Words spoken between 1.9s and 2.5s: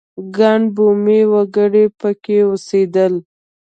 په کې